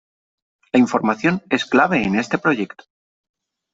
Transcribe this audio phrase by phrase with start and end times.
[0.73, 2.85] La información es clave en este proyecto.